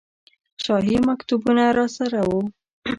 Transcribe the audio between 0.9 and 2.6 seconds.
مکتوبونه راسره وو.